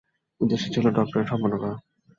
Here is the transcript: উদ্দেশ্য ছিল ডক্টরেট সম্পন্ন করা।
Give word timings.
উদ্দেশ্য 0.41 0.65
ছিল 0.73 0.85
ডক্টরেট 0.97 1.25
সম্পন্ন 1.31 1.55
করা। 1.57 1.75